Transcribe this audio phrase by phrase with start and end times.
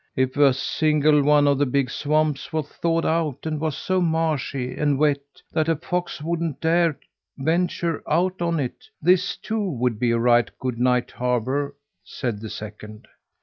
[0.15, 4.73] "If a single one of the big swamps was thawed out, and was so marshy
[4.75, 6.97] and wet that a fox wouldn't dare
[7.37, 12.49] venture out on it, this, too, would be a right good night harbour," said the
[12.49, 13.07] second.